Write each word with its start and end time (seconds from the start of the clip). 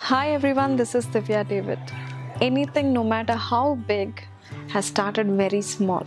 Hi 0.00 0.30
everyone, 0.30 0.76
this 0.76 0.94
is 0.94 1.06
Divya 1.06 1.46
David. 1.46 1.78
Anything, 2.40 2.92
no 2.94 3.02
matter 3.04 3.34
how 3.34 3.74
big, 3.74 4.24
has 4.68 4.86
started 4.86 5.26
very 5.26 5.60
small. 5.60 6.06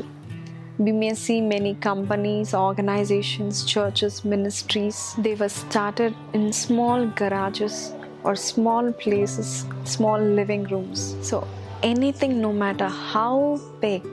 We 0.79 0.91
may 0.91 1.13
see 1.13 1.39
many 1.41 1.75
companies, 1.75 2.53
organizations, 2.53 3.63
churches, 3.65 4.23
ministries, 4.25 5.13
they 5.19 5.35
were 5.35 5.49
started 5.49 6.15
in 6.33 6.51
small 6.53 7.05
garages 7.05 7.93
or 8.23 8.35
small 8.35 8.91
places, 8.93 9.65
small 9.83 10.19
living 10.19 10.63
rooms. 10.63 11.15
So, 11.21 11.45
anything, 11.83 12.41
no 12.41 12.53
matter 12.53 12.87
how 12.87 13.59
big, 13.81 14.03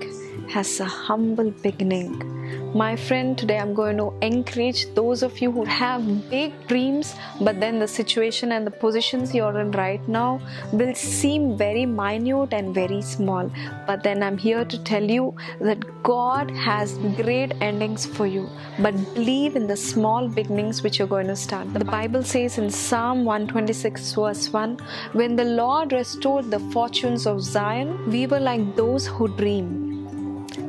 has 0.51 0.81
a 0.81 0.87
humble 0.87 1.51
beginning 1.63 2.38
my 2.75 2.97
friend, 2.97 3.37
today 3.39 3.59
I'm 3.59 3.73
going 3.73 3.97
to 3.97 4.13
encourage 4.21 4.93
those 4.95 5.23
of 5.23 5.39
you 5.41 5.51
who 5.51 5.65
have 5.65 6.31
big 6.31 6.53
dreams, 6.67 7.15
but 7.41 7.61
then 7.61 7.79
the 7.79 7.89
situation 7.89 8.53
and 8.53 8.67
the 8.67 8.71
positions 8.71 9.35
you're 9.35 9.59
in 9.59 9.71
right 9.73 10.07
now 10.09 10.41
will 10.73 10.95
seem 10.95 11.57
very 11.57 11.87
minute 11.87 12.53
and 12.53 12.75
very 12.75 13.01
small. 13.01 13.51
But 13.87 14.03
then 14.03 14.23
I'm 14.23 14.37
here 14.37 14.65
to 14.65 14.79
tell 14.85 15.03
you 15.03 15.35
that 15.61 16.03
God 16.03 16.51
has 16.51 16.99
great 17.17 17.55
endings 17.61 18.05
for 18.05 18.27
you. 18.27 18.49
But 18.79 18.95
believe 19.15 19.57
in 19.57 19.67
the 19.67 19.77
small 19.77 20.29
beginnings 20.29 20.83
which 20.83 20.99
you're 20.99 21.09
going 21.09 21.29
to 21.29 21.37
start. 21.37 21.73
The 21.73 21.85
Bible 21.85 22.23
says 22.23 22.59
in 22.59 22.71
Psalm 22.71 23.25
126, 23.25 24.15
verse 24.15 24.53
1 24.53 24.79
When 25.13 25.37
the 25.37 25.45
Lord 25.45 25.93
restored 25.93 26.51
the 26.51 26.61
fortunes 26.61 27.27
of 27.27 27.43
Zion, 27.43 28.11
we 28.11 28.27
were 28.27 28.41
like 28.41 28.77
those 28.77 29.07
who 29.07 29.29
dream 29.29 29.88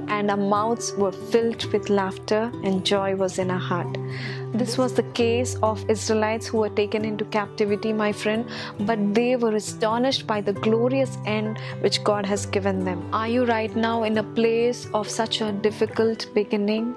and 0.10 0.32
our 0.32 0.38
mouths 0.38 0.94
were 0.94 1.12
filled 1.12 1.64
with 1.72 1.90
laughter 1.90 2.52
and 2.64 2.86
joy 2.86 3.16
was 3.16 3.40
in 3.40 3.52
our 3.52 3.60
heart. 3.60 3.98
This 4.52 4.78
was 4.78 4.94
the 4.94 5.04
case 5.14 5.56
of 5.62 5.88
Israelites 5.90 6.48
who 6.48 6.58
were 6.58 6.70
taken 6.70 7.06
into 7.06 7.26
captivity, 7.26 7.94
my 7.94 8.12
friend, 8.12 8.50
but 8.80 9.14
they 9.14 9.36
were 9.36 9.56
astonished 9.56 10.26
by 10.26 10.42
the 10.42 10.54
glorious 10.54 11.18
end 11.26 11.60
which 11.82 12.04
God 12.04 12.26
has 12.26 12.48
given 12.48 12.84
them. 12.84 13.08
Are 13.14 13.28
you 13.28 13.46
right 13.46 13.76
now 13.76 14.04
in 14.04 14.18
a 14.18 14.24
place 14.24 14.88
of 14.94 15.08
such 15.08 15.42
a 15.42 15.52
difficult 15.52 16.28
beginning 16.34 16.96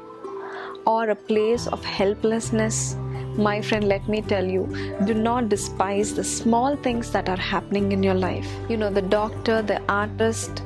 or 0.87 1.11
a 1.11 1.15
place 1.15 1.67
of 1.67 1.85
helplessness? 1.85 2.97
My 3.37 3.63
friend, 3.63 3.89
let 3.89 4.09
me 4.09 4.21
tell 4.21 4.45
you, 4.45 4.67
do 5.07 5.15
not 5.15 5.49
despise 5.49 6.15
the 6.15 6.25
small 6.25 6.77
things 6.77 7.11
that 7.13 7.29
are 7.29 7.37
happening 7.37 7.93
in 7.93 8.03
your 8.03 8.15
life. 8.15 8.49
You 8.69 8.77
know, 8.77 8.91
the 8.91 9.03
doctor, 9.03 9.63
the 9.63 9.81
artist, 9.91 10.63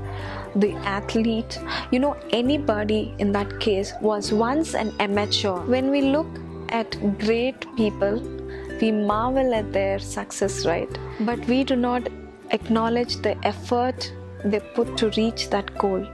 the 0.56 0.72
athlete, 0.96 1.58
you 1.90 1.98
know, 1.98 2.16
anybody 2.30 3.14
in 3.18 3.32
that 3.32 3.60
case 3.60 3.92
was 4.00 4.32
once 4.32 4.74
an 4.74 4.92
amateur. 4.98 5.56
When 5.66 5.90
we 5.90 6.02
look 6.02 6.26
at 6.70 6.98
great 7.18 7.66
people, 7.76 8.20
we 8.80 8.90
marvel 8.90 9.54
at 9.54 9.72
their 9.72 9.98
success, 9.98 10.66
right? 10.66 10.98
But 11.20 11.46
we 11.46 11.64
do 11.64 11.76
not 11.76 12.08
acknowledge 12.50 13.16
the 13.16 13.36
effort 13.46 14.12
they 14.44 14.60
put 14.60 14.96
to 14.98 15.10
reach 15.10 15.50
that 15.50 15.76
goal. 15.78 16.06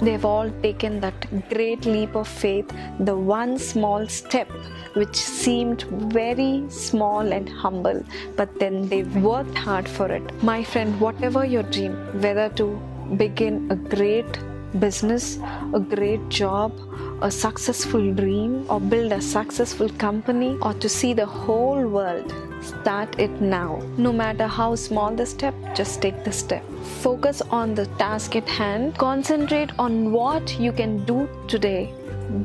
They've 0.00 0.24
all 0.24 0.50
taken 0.62 1.00
that 1.00 1.48
great 1.50 1.86
leap 1.86 2.16
of 2.16 2.26
faith, 2.26 2.68
the 2.98 3.16
one 3.16 3.58
small 3.58 4.06
step 4.08 4.48
which 4.94 5.16
seemed 5.16 5.82
very 6.12 6.64
small 6.68 7.32
and 7.32 7.48
humble, 7.48 8.04
but 8.36 8.58
then 8.58 8.88
they've 8.88 9.16
worked 9.16 9.56
hard 9.56 9.88
for 9.88 10.10
it. 10.10 10.42
My 10.42 10.64
friend, 10.64 11.00
whatever 11.00 11.44
your 11.44 11.62
dream, 11.62 11.94
whether 12.20 12.48
to 12.50 12.80
begin 13.16 13.70
a 13.70 13.76
great 13.76 14.38
business, 14.78 15.38
a 15.72 15.80
great 15.80 16.28
job, 16.28 16.72
a 17.22 17.30
successful 17.30 18.12
dream, 18.12 18.66
or 18.68 18.80
build 18.80 19.12
a 19.12 19.20
successful 19.20 19.88
company, 19.90 20.58
or 20.62 20.74
to 20.74 20.88
see 20.88 21.12
the 21.12 21.26
whole 21.26 21.86
world, 21.86 22.34
start 22.60 23.18
it 23.18 23.30
now. 23.40 23.80
No 23.96 24.12
matter 24.12 24.46
how 24.46 24.74
small 24.74 25.14
the 25.14 25.26
step, 25.26 25.54
just 25.74 26.02
take 26.02 26.24
the 26.24 26.32
step. 26.32 26.64
Focus 27.02 27.40
on 27.42 27.74
the 27.74 27.86
task 27.98 28.36
at 28.36 28.48
hand. 28.48 28.96
Concentrate 28.98 29.70
on 29.78 30.12
what 30.12 30.58
you 30.58 30.72
can 30.72 31.04
do 31.04 31.28
today, 31.46 31.92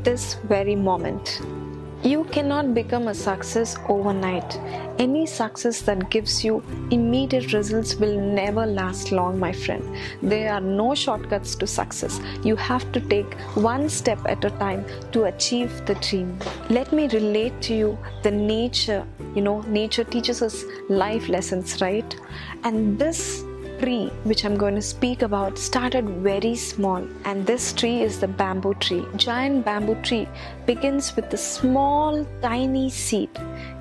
this 0.03 0.35
very 0.47 0.75
moment. 0.75 1.41
You 2.01 2.23
cannot 2.31 2.73
become 2.73 3.09
a 3.09 3.13
success 3.13 3.75
overnight. 3.89 4.57
Any 4.99 5.25
success 5.25 5.81
that 5.81 6.09
gives 6.09 6.45
you 6.45 6.63
immediate 6.91 7.51
results 7.51 7.95
will 7.95 8.17
never 8.17 8.65
last 8.65 9.11
long, 9.11 9.37
my 9.37 9.51
friend. 9.51 9.83
There 10.21 10.53
are 10.53 10.61
no 10.61 10.95
shortcuts 10.95 11.55
to 11.55 11.67
success. 11.67 12.21
You 12.41 12.55
have 12.55 12.89
to 12.93 13.01
take 13.01 13.33
one 13.55 13.89
step 13.89 14.19
at 14.25 14.45
a 14.45 14.49
time 14.51 14.85
to 15.11 15.25
achieve 15.25 15.85
the 15.85 15.95
dream. 15.95 16.39
Let 16.69 16.93
me 16.93 17.09
relate 17.09 17.61
to 17.63 17.75
you 17.75 17.97
the 18.23 18.31
nature. 18.31 19.05
You 19.35 19.41
know, 19.41 19.61
nature 19.63 20.05
teaches 20.05 20.41
us 20.41 20.63
life 20.87 21.27
lessons, 21.27 21.81
right? 21.81 22.16
And 22.63 22.97
this 22.97 23.43
tree 23.79 24.07
which 24.23 24.44
I'm 24.45 24.57
going 24.57 24.75
to 24.75 24.81
speak 24.81 25.22
about 25.22 25.57
started 25.57 26.09
very 26.09 26.56
small, 26.56 27.07
and 27.25 27.45
this 27.45 27.73
tree 27.73 28.01
is 28.01 28.19
the 28.19 28.28
bamboo 28.28 28.73
tree. 28.75 29.06
Giant 29.16 29.66
bamboo 29.66 29.95
tree 30.01 30.28
begins 30.66 31.16
with 31.16 31.34
a 31.34 31.38
small, 31.38 32.25
tiny 32.41 32.90
seed. 32.90 33.29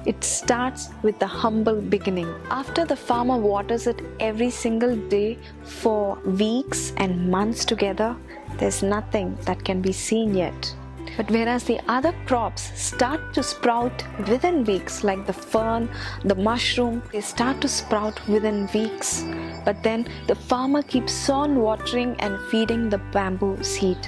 It 0.07 0.25
starts 0.25 0.89
with 1.03 1.19
the 1.19 1.27
humble 1.27 1.81
beginning. 1.81 2.33
After 2.51 2.85
the 2.85 2.97
farmer 2.97 3.37
waters 3.37 3.87
it 3.87 4.01
every 4.21 4.51
single 4.51 4.97
day 5.09 5.39
for 5.63 6.19
weeks 6.25 6.93
and 6.97 7.31
months 7.31 7.65
together, 7.65 8.17
there's 8.59 8.83
nothing 8.83 9.37
that 9.43 9.65
can 9.65 9.83
be 9.83 9.93
seen 9.93 10.35
yet. 10.35 10.75
But 11.19 11.33
whereas 11.33 11.65
the 11.65 11.81
other 11.89 12.15
crops 12.27 12.71
start 12.81 13.35
to 13.35 13.43
sprout 13.43 14.05
within 14.29 14.63
weeks, 14.63 15.03
like 15.03 15.27
the 15.27 15.33
fern, 15.33 15.91
the 16.25 16.37
mushroom, 16.37 17.03
they 17.13 17.21
start 17.21 17.61
to 17.63 17.69
sprout 17.69 18.27
within 18.29 18.69
weeks. 18.73 19.25
But 19.65 19.83
then 19.83 20.07
the 20.29 20.37
farmer 20.37 20.83
keeps 20.83 21.29
on 21.29 21.57
watering 21.57 22.15
and 22.21 22.41
feeding 22.53 22.89
the 22.89 22.99
bamboo 23.13 23.65
seed. 23.65 23.99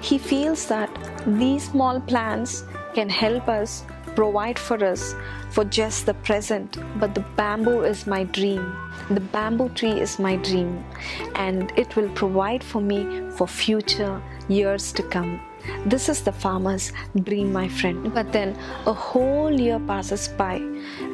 He 0.00 0.18
feels 0.18 0.66
that 0.66 0.90
these 1.24 1.70
small 1.70 2.00
plants 2.00 2.64
can 2.94 3.08
help 3.08 3.48
us 3.48 3.84
provide 4.16 4.58
for 4.58 4.84
us 4.84 5.14
for 5.50 5.64
just 5.64 6.06
the 6.06 6.14
present, 6.14 6.78
but 6.98 7.14
the 7.14 7.24
bamboo 7.36 7.82
is 7.82 8.08
my 8.08 8.24
dream. 8.24 8.76
The 9.08 9.20
bamboo 9.20 9.68
tree 9.68 10.00
is 10.00 10.18
my 10.18 10.34
dream, 10.36 10.84
and 11.36 11.72
it 11.76 11.94
will 11.94 12.08
provide 12.10 12.64
for 12.64 12.80
me 12.80 13.30
for 13.36 13.46
future 13.46 14.20
years 14.48 14.92
to 14.94 15.02
come. 15.04 15.40
This 15.86 16.08
is 16.08 16.22
the 16.22 16.32
farmer's 16.32 16.92
dream, 17.22 17.52
my 17.52 17.68
friend. 17.68 18.12
But 18.12 18.32
then 18.32 18.56
a 18.86 18.92
whole 18.92 19.52
year 19.52 19.78
passes 19.78 20.28
by, 20.28 20.56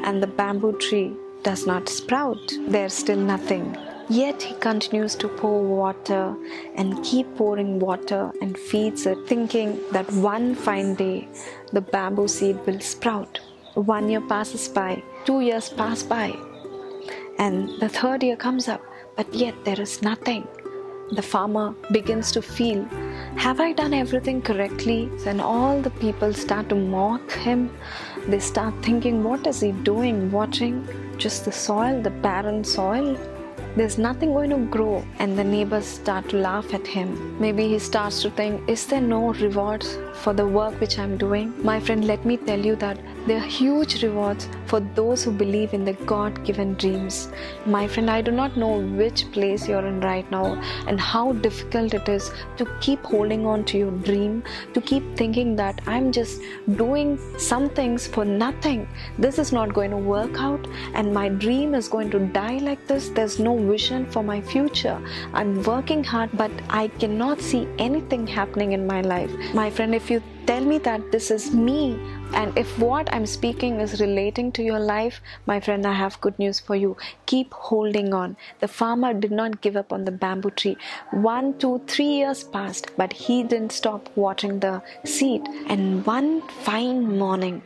and 0.05 0.23
the 0.23 0.27
bamboo 0.27 0.79
tree 0.79 1.13
does 1.43 1.67
not 1.67 1.89
sprout. 1.89 2.53
There's 2.69 2.93
still 2.93 3.19
nothing. 3.19 3.77
Yet 4.09 4.43
he 4.43 4.55
continues 4.55 5.15
to 5.17 5.29
pour 5.29 5.63
water 5.63 6.35
and 6.75 7.03
keep 7.05 7.37
pouring 7.37 7.79
water 7.79 8.33
and 8.43 8.59
feeds 8.59 9.07
it, 9.07 9.19
thinking 9.29 9.79
that 9.93 10.11
one 10.13 10.55
fine 10.55 10.97
day 10.97 11.29
the 11.73 11.81
bamboo 11.81 12.27
seed 12.27 12.59
will 12.67 12.81
sprout. 12.81 13.39
One 13.75 14.11
year 14.11 14.21
passes 14.21 14.67
by, 14.69 15.03
two 15.25 15.43
years 15.43 15.69
pass 15.69 16.03
by, 16.03 16.37
and 17.39 17.71
the 17.81 17.89
third 17.89 18.25
year 18.25 18.37
comes 18.37 18.67
up, 18.67 18.83
but 19.17 19.33
yet 19.33 19.55
there 19.65 19.81
is 19.81 20.03
nothing. 20.03 20.47
The 21.13 21.23
farmer 21.23 21.75
begins 21.93 22.33
to 22.33 22.43
feel, 22.43 22.85
Have 23.37 23.61
I 23.61 23.73
done 23.73 23.95
everything 23.95 24.43
correctly? 24.43 25.11
Then 25.25 25.41
all 25.41 25.81
the 25.81 25.91
people 25.91 26.33
start 26.35 26.69
to 26.69 26.75
mock 26.75 27.33
him. 27.33 27.71
They 28.29 28.39
start 28.39 28.75
thinking, 28.83 29.23
What 29.23 29.47
is 29.47 29.61
he 29.61 29.73
doing? 29.73 30.31
Watching 30.31 30.87
just 31.17 31.45
the 31.45 31.53
soil, 31.53 32.03
the 32.03 32.11
barren 32.11 32.65
soil? 32.65 33.17
There's 33.77 33.99
nothing 33.99 34.33
going 34.33 34.51
to 34.51 34.59
grow 34.77 35.05
and 35.19 35.39
the 35.39 35.45
neighbors 35.45 35.87
start 35.87 36.29
to 36.31 36.37
laugh 36.37 36.73
at 36.75 36.87
him. 36.87 37.39
Maybe 37.41 37.69
he 37.69 37.79
starts 37.79 38.23
to 38.23 38.31
think 38.31 38.69
is 38.69 38.87
there 38.87 39.01
no 39.01 39.33
rewards 39.35 39.99
for 40.23 40.33
the 40.33 40.47
work 40.47 40.79
which 40.81 40.99
i'm 40.99 41.17
doing? 41.17 41.55
My 41.65 41.79
friend 41.81 42.05
let 42.07 42.25
me 42.25 42.37
tell 42.37 42.59
you 42.59 42.77
that 42.77 42.99
there 43.27 43.39
are 43.39 43.47
huge 43.47 44.03
rewards 44.03 44.49
for 44.67 44.81
those 44.81 45.23
who 45.23 45.31
believe 45.31 45.73
in 45.73 45.85
the 45.85 45.93
god 46.13 46.45
given 46.45 46.75
dreams. 46.75 47.29
My 47.67 47.87
friend 47.87 48.11
i 48.11 48.21
do 48.21 48.31
not 48.31 48.57
know 48.57 48.81
which 49.01 49.31
place 49.33 49.69
you're 49.69 49.87
in 49.87 50.01
right 50.01 50.31
now 50.31 50.61
and 50.87 51.01
how 51.01 51.33
difficult 51.33 51.95
it 51.95 52.09
is 52.09 52.31
to 52.57 52.67
keep 52.81 53.03
holding 53.05 53.47
on 53.47 53.65
to 53.67 53.79
your 53.79 53.91
dream 53.91 54.43
to 54.75 54.81
keep 54.81 55.17
thinking 55.17 55.55
that 55.57 55.81
i'm 55.87 56.11
just 56.13 56.41
doing 56.77 57.19
some 57.39 57.69
things 57.69 58.07
for 58.07 58.25
nothing. 58.25 58.89
This 59.19 59.39
is 59.39 59.53
not 59.53 59.75
going 59.75 59.91
to 59.91 59.97
work 59.97 60.39
out 60.39 60.67
and 60.95 61.13
my 61.13 61.29
dream 61.29 61.75
is 61.75 61.89
going 61.89 62.11
to 62.11 62.19
die 62.19 62.59
like 62.59 62.87
this. 62.87 63.09
There's 63.11 63.39
no 63.39 63.55
vision 63.69 64.07
for 64.07 64.23
my 64.23 64.41
future. 64.41 65.01
I'm 65.33 65.63
working 65.63 66.05
hard, 66.05 66.31
but 66.35 66.51
I 66.69 66.89
cannot 66.89 67.41
see 67.41 67.69
anything 67.79 68.27
happening 68.27 68.73
in 68.73 68.87
my 68.87 69.01
life. 69.01 69.31
My 69.55 69.71
friend, 69.71 69.95
if 69.95 70.11
you 70.11 70.23
tell 70.47 70.65
me 70.65 70.79
that 70.79 71.13
this 71.13 71.31
is 71.31 71.55
me, 71.55 71.99
and 72.33 72.57
if 72.57 72.79
what 72.79 73.13
I'm 73.13 73.27
speaking 73.27 73.81
is 73.81 74.01
relating 74.01 74.53
to 74.53 74.63
your 74.63 74.79
life, 74.79 75.21
my 75.47 75.59
friend, 75.61 75.87
I 75.87 75.93
have 75.93 76.21
good 76.21 76.39
news 76.39 76.61
for 76.61 76.77
you. 76.77 76.97
Keep 77.27 77.53
holding 77.53 78.15
on. 78.15 78.37
The 78.61 78.69
farmer 78.69 79.13
did 79.13 79.33
not 79.33 79.61
give 79.61 79.77
up 79.77 79.93
on 79.93 80.05
the 80.05 80.13
bamboo 80.13 80.51
tree. 80.51 80.77
One, 81.11 81.59
two, 81.59 81.81
three 81.87 82.13
years 82.21 82.45
passed, 82.45 82.91
but 82.97 83.13
he 83.13 83.43
didn't 83.43 83.73
stop 83.73 84.09
watering 84.17 84.61
the 84.61 84.83
seed. 85.05 85.43
And 85.67 86.07
one 86.07 86.43
fine 86.43 87.19
morning, 87.19 87.63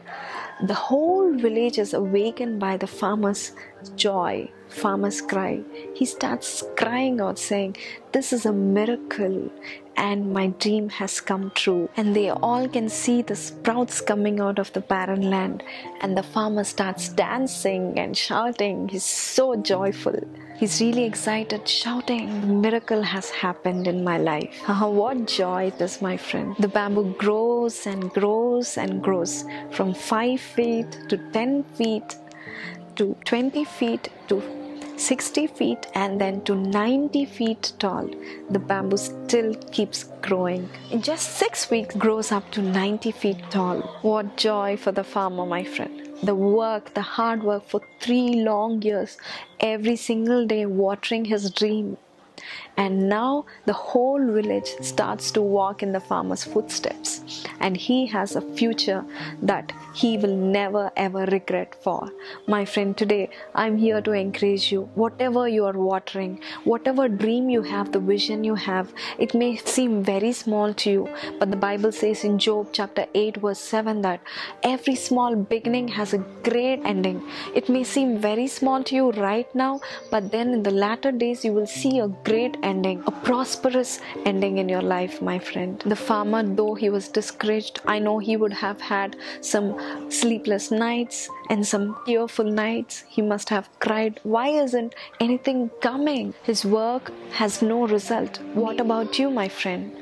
the 0.62 0.74
whole 0.74 1.32
village 1.36 1.78
is 1.78 1.94
awakened 1.94 2.60
by 2.60 2.76
the 2.76 2.86
farmer's 2.86 3.52
joy, 3.96 4.50
farmer's 4.68 5.20
cry. 5.20 5.62
He 5.94 6.04
starts 6.04 6.62
crying 6.76 7.20
out, 7.20 7.38
saying, 7.38 7.76
This 8.12 8.32
is 8.32 8.46
a 8.46 8.52
miracle, 8.52 9.50
and 9.96 10.32
my 10.32 10.48
dream 10.48 10.88
has 10.90 11.20
come 11.20 11.50
true. 11.54 11.88
And 11.96 12.14
they 12.14 12.30
all 12.30 12.68
can 12.68 12.88
see 12.88 13.22
the 13.22 13.36
sprouts 13.36 14.00
coming 14.00 14.40
out 14.40 14.58
of 14.58 14.72
the 14.72 14.80
barren 14.80 15.30
land. 15.30 15.62
And 16.00 16.16
the 16.16 16.22
farmer 16.22 16.64
starts 16.64 17.08
dancing 17.08 17.98
and 17.98 18.16
shouting. 18.16 18.88
He's 18.88 19.04
so 19.04 19.56
joyful. 19.56 20.20
He's 20.56 20.80
really 20.80 21.04
excited, 21.04 21.68
shouting, 21.68 22.60
miracle 22.60 23.02
has 23.02 23.28
happened 23.30 23.88
in 23.88 24.04
my 24.04 24.18
life. 24.18 24.54
what 24.68 25.26
joy 25.26 25.64
it 25.64 25.80
is, 25.80 26.00
my 26.00 26.16
friend. 26.16 26.54
The 26.60 26.68
bamboo 26.68 27.14
grows 27.18 27.86
and 27.88 28.10
grows 28.12 28.78
and 28.78 29.02
grows 29.02 29.44
from 29.72 29.94
5 29.94 30.40
feet 30.40 30.86
to 31.08 31.18
10 31.32 31.64
feet 31.74 32.16
to 32.96 33.16
20 33.24 33.64
feet 33.64 34.08
to 34.28 34.63
60 34.96 35.46
feet 35.48 35.86
and 35.94 36.20
then 36.20 36.42
to 36.44 36.54
90 36.54 37.24
feet 37.24 37.72
tall. 37.78 38.08
The 38.50 38.58
bamboo 38.58 38.96
still 38.96 39.54
keeps 39.72 40.04
growing. 40.22 40.68
In 40.90 41.02
just 41.02 41.36
six 41.36 41.70
weeks, 41.70 41.94
grows 41.94 42.32
up 42.32 42.50
to 42.52 42.62
90 42.62 43.10
feet 43.12 43.42
tall. 43.50 43.80
What 44.02 44.36
joy 44.36 44.76
for 44.76 44.92
the 44.92 45.04
farmer, 45.04 45.46
my 45.46 45.64
friend. 45.64 46.08
The 46.22 46.34
work, 46.34 46.94
the 46.94 47.02
hard 47.02 47.42
work 47.42 47.68
for 47.68 47.80
three 48.00 48.42
long 48.42 48.80
years, 48.82 49.18
every 49.60 49.96
single 49.96 50.46
day 50.46 50.64
watering 50.66 51.24
his 51.24 51.50
dream. 51.50 51.96
And 52.76 53.08
now 53.08 53.46
the 53.66 53.72
whole 53.72 54.24
village 54.32 54.70
starts 54.80 55.30
to 55.32 55.42
walk 55.42 55.82
in 55.82 55.92
the 55.92 56.00
farmer's 56.00 56.44
footsteps, 56.44 57.44
and 57.60 57.76
he 57.76 58.06
has 58.06 58.34
a 58.34 58.40
future 58.56 59.04
that 59.42 59.72
he 59.94 60.18
will 60.18 60.36
never 60.36 60.90
ever 60.96 61.24
regret 61.26 61.76
for. 61.82 62.10
My 62.48 62.64
friend, 62.64 62.96
today 62.96 63.30
I'm 63.54 63.76
here 63.76 64.00
to 64.00 64.12
encourage 64.12 64.72
you. 64.72 64.82
Whatever 64.94 65.46
you 65.48 65.64
are 65.66 65.78
watering, 65.78 66.40
whatever 66.64 67.08
dream 67.08 67.48
you 67.48 67.62
have, 67.62 67.92
the 67.92 68.00
vision 68.00 68.42
you 68.44 68.56
have, 68.56 68.92
it 69.18 69.34
may 69.34 69.56
seem 69.56 70.02
very 70.02 70.32
small 70.32 70.74
to 70.74 70.90
you, 70.90 71.08
but 71.38 71.50
the 71.50 71.56
Bible 71.56 71.92
says 71.92 72.24
in 72.24 72.38
Job 72.38 72.68
chapter 72.72 73.06
8, 73.14 73.36
verse 73.36 73.60
7 73.60 74.02
that 74.02 74.20
every 74.62 74.96
small 74.96 75.36
beginning 75.36 75.88
has 75.88 76.12
a 76.12 76.18
great 76.42 76.80
ending. 76.84 77.22
It 77.54 77.68
may 77.68 77.84
seem 77.84 78.18
very 78.18 78.48
small 78.48 78.82
to 78.84 78.94
you 78.94 79.10
right 79.12 79.52
now, 79.54 79.80
but 80.10 80.30
then 80.32 80.52
in 80.52 80.62
the 80.62 80.70
latter 80.70 81.12
days 81.12 81.44
you 81.44 81.52
will 81.52 81.66
see 81.66 81.98
a 82.00 82.08
great 82.34 82.56
ending, 82.64 83.00
a 83.06 83.12
prosperous 83.26 84.00
ending 84.26 84.58
in 84.58 84.68
your 84.68 84.82
life, 84.82 85.22
my 85.22 85.38
friend. 85.38 85.82
The 85.86 86.00
farmer, 86.08 86.42
though 86.42 86.74
he 86.74 86.90
was 86.90 87.06
discouraged, 87.08 87.80
I 87.86 88.00
know 88.00 88.18
he 88.18 88.36
would 88.36 88.52
have 88.52 88.80
had 88.80 89.16
some 89.40 89.68
sleepless 90.10 90.70
nights 90.72 91.28
and 91.48 91.64
some 91.64 91.96
tearful 92.06 92.50
nights. 92.50 93.04
He 93.08 93.22
must 93.22 93.50
have 93.50 93.68
cried, 93.78 94.18
Why 94.24 94.48
isn't 94.48 94.96
anything 95.20 95.70
coming? 95.80 96.34
His 96.42 96.64
work 96.64 97.12
has 97.34 97.62
no 97.62 97.86
result. 97.86 98.40
What 98.54 98.80
about 98.80 99.16
you, 99.18 99.30
my 99.30 99.48
friend? 99.48 99.92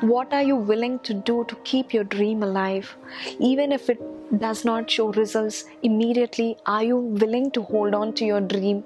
What 0.00 0.34
are 0.34 0.42
you 0.42 0.56
willing 0.56 0.98
to 1.08 1.14
do 1.14 1.44
to 1.48 1.56
keep 1.72 1.94
your 1.94 2.04
dream 2.04 2.42
alive? 2.42 2.94
Even 3.38 3.72
if 3.72 3.88
it 3.88 4.00
does 4.38 4.64
not 4.64 4.90
show 4.90 5.08
results 5.12 5.64
immediately, 5.82 6.56
are 6.66 6.84
you 6.84 6.98
willing 6.98 7.50
to 7.52 7.62
hold 7.62 7.94
on 7.94 8.12
to 8.14 8.26
your 8.26 8.42
dream? 8.42 8.84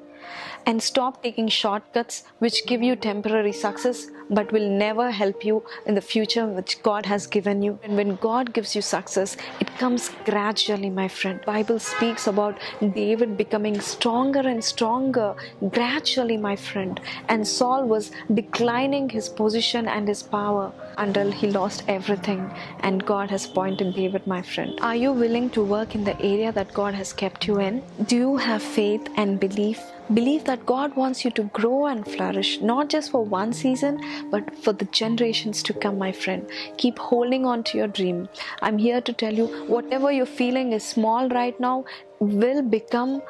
And 0.66 0.82
stop 0.82 1.22
taking 1.22 1.48
shortcuts 1.48 2.24
which 2.38 2.66
give 2.66 2.82
you 2.82 2.96
temporary 2.96 3.52
success 3.52 4.08
but 4.30 4.52
will 4.52 4.68
never 4.68 5.10
help 5.10 5.44
you 5.44 5.62
in 5.86 5.94
the 5.94 6.00
future 6.00 6.46
which 6.46 6.82
God 6.82 7.06
has 7.06 7.26
given 7.26 7.62
you. 7.62 7.78
And 7.82 7.96
when 7.96 8.16
God 8.16 8.52
gives 8.52 8.74
you 8.74 8.82
success, 8.82 9.36
it 9.60 9.68
comes 9.78 10.10
gradually, 10.24 10.90
my 10.90 11.08
friend. 11.08 11.40
Bible 11.44 11.78
speaks 11.78 12.26
about 12.26 12.58
David 12.94 13.36
becoming 13.36 13.80
stronger 13.80 14.40
and 14.40 14.64
stronger 14.64 15.34
gradually, 15.70 16.36
my 16.36 16.56
friend. 16.56 17.00
And 17.28 17.46
Saul 17.46 17.86
was 17.86 18.10
declining 18.32 19.10
his 19.10 19.28
position 19.28 19.86
and 19.86 20.08
his 20.08 20.22
power 20.22 20.72
until 20.98 21.30
he 21.30 21.50
lost 21.50 21.84
everything. 21.88 22.50
And 22.80 23.04
God 23.04 23.30
has 23.30 23.46
pointed 23.46 23.94
David, 23.94 24.26
my 24.26 24.42
friend. 24.42 24.78
Are 24.80 24.96
you 24.96 25.12
willing 25.12 25.50
to 25.50 25.62
work 25.62 25.94
in 25.94 26.04
the 26.04 26.20
area 26.20 26.52
that 26.52 26.72
God 26.72 26.94
has 26.94 27.12
kept 27.12 27.46
you 27.46 27.60
in? 27.60 27.82
Do 28.06 28.16
you 28.16 28.36
have 28.36 28.62
faith 28.62 29.08
and 29.16 29.38
belief 29.40 29.80
Believe 30.14 30.44
that 30.44 30.66
God 30.66 30.94
wants 30.94 31.24
you 31.24 31.30
to 31.30 31.44
grow 31.44 31.86
and 31.86 32.06
flourish, 32.06 32.60
not 32.60 32.90
just 32.90 33.12
for 33.12 33.24
one 33.24 33.52
season, 33.52 33.98
but 34.30 34.54
for 34.58 34.72
the 34.74 34.84
generations 34.86 35.62
to 35.62 35.72
come, 35.72 35.96
my 35.96 36.12
friend. 36.12 36.50
Keep 36.76 36.98
holding 36.98 37.46
on 37.46 37.62
to 37.64 37.78
your 37.78 37.86
dream. 37.86 38.28
I'm 38.60 38.76
here 38.76 39.00
to 39.00 39.12
tell 39.12 39.32
you 39.32 39.46
whatever 39.68 40.12
you're 40.12 40.26
feeling 40.26 40.72
is 40.72 40.84
small 40.84 41.28
right 41.30 41.58
now 41.58 41.84
will 42.22 42.62
become 42.62 43.20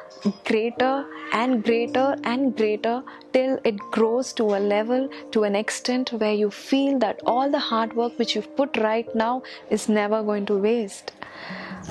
greater 0.44 1.06
and 1.32 1.64
greater 1.64 2.14
and 2.24 2.54
greater 2.56 3.02
till 3.32 3.58
it 3.64 3.78
grows 3.90 4.32
to 4.34 4.44
a 4.44 4.60
level, 4.60 5.08
to 5.30 5.44
an 5.44 5.56
extent 5.56 6.12
where 6.12 6.34
you 6.34 6.50
feel 6.50 6.98
that 6.98 7.20
all 7.24 7.50
the 7.50 7.58
hard 7.58 7.94
work 7.94 8.18
which 8.18 8.34
you've 8.36 8.54
put 8.56 8.76
right 8.76 9.14
now 9.14 9.42
is 9.70 9.88
never 9.88 10.22
going 10.22 10.44
to 10.46 10.58
waste. 10.58 11.12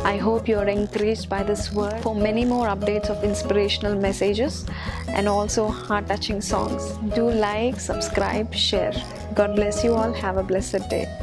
I 0.04 0.18
hope 0.18 0.48
you're 0.48 0.68
encouraged 0.68 1.28
by 1.28 1.44
this 1.44 1.74
word. 1.74 2.02
For 2.02 2.16
many 2.16 2.46
more 2.46 2.68
updates 2.68 3.10
of 3.10 3.24
inspirational 3.24 3.96
messages 3.96 4.66
and 5.10 5.28
also 5.28 5.68
heart 5.68 6.08
touching 6.08 6.40
songs, 6.40 6.94
do 7.16 7.30
like, 7.30 7.80
subscribe, 7.80 8.54
share. 8.54 8.94
God 9.34 9.56
bless 9.56 9.84
you 9.84 9.94
all. 9.94 10.14
Have 10.14 10.38
a 10.38 10.44
blessed 10.44 10.90
day. 10.90 11.21